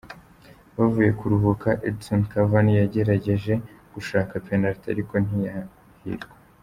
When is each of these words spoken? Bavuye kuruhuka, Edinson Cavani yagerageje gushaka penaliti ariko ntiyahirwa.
Bavuye 0.77 1.11
kuruhuka, 1.19 1.69
Edinson 1.87 2.21
Cavani 2.31 2.71
yagerageje 2.81 3.53
gushaka 3.93 4.33
penaliti 4.45 4.87
ariko 4.93 5.13
ntiyahirwa. 5.25 6.35